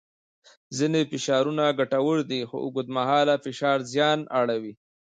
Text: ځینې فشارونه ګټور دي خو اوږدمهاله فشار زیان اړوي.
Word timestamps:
ځینې 0.77 1.01
فشارونه 1.11 1.63
ګټور 1.79 2.17
دي 2.29 2.41
خو 2.49 2.57
اوږدمهاله 2.65 3.35
فشار 3.45 3.79
زیان 3.91 4.19
اړوي. 4.39 4.73